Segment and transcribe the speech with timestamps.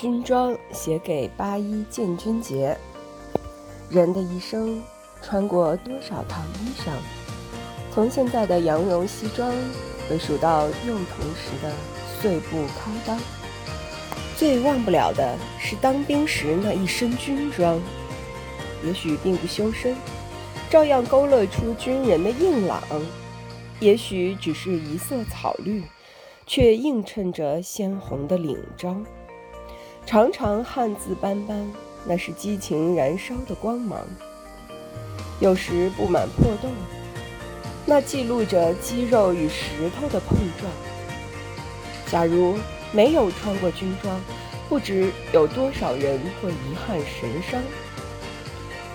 [0.00, 2.78] 军装写给八一建军节。
[3.90, 4.80] 人的一生
[5.20, 6.92] 穿过多少套衣裳？
[7.92, 9.52] 从现在的羊绒西装，
[10.08, 11.72] 回数到幼童时的
[12.20, 13.18] 碎布开裆。
[14.36, 17.80] 最忘不了的是当兵时那一身军装，
[18.84, 19.96] 也许并不修身，
[20.70, 22.80] 照样勾勒出军人的硬朗；
[23.80, 25.82] 也许只是一色草绿。
[26.50, 29.04] 却映衬着鲜红的领章，
[30.08, 31.70] 常常汗渍斑斑，
[32.06, 33.98] 那是激情燃烧的光芒；
[35.38, 36.72] 有时布满破洞，
[37.84, 40.72] 那记录着肌肉与石头的碰撞。
[42.06, 42.56] 假如
[42.90, 44.18] 没有穿过军装，
[44.66, 47.60] 不知有多少人会遗憾神伤；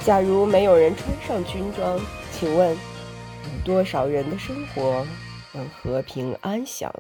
[0.04, 2.00] 假如没有人穿上军装，
[2.32, 5.06] 请问有多少人的生活
[5.52, 6.92] 能和平安详？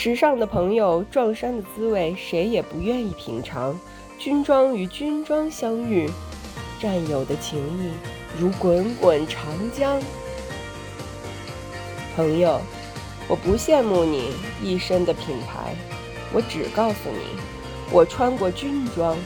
[0.00, 3.76] 时尚的朋友，撞衫的滋味，谁也不愿意品尝。
[4.16, 6.08] 军装与军装相遇，
[6.78, 7.90] 战友的情谊
[8.38, 10.00] 如滚滚长江。
[12.14, 12.60] 朋友，
[13.26, 14.30] 我不羡慕你
[14.62, 15.74] 一身的品牌，
[16.32, 17.40] 我只告诉你，
[17.90, 19.16] 我穿过军装。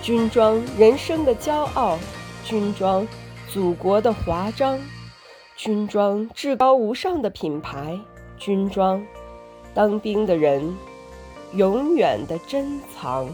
[0.00, 1.98] 军装，人生的骄傲；
[2.44, 3.04] 军装，
[3.48, 4.78] 祖国的华章；
[5.56, 7.98] 军装，至高无上的品牌；
[8.38, 9.04] 军装。
[9.74, 10.76] 当兵的人，
[11.54, 13.28] 永远的珍藏。